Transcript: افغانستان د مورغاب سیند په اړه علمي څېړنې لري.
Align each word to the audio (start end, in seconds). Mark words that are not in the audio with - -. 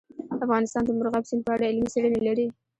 افغانستان 0.45 0.83
د 0.85 0.89
مورغاب 0.97 1.23
سیند 1.29 1.41
په 1.45 1.51
اړه 1.55 1.69
علمي 1.69 1.89
څېړنې 1.93 2.19
لري. 2.27 2.47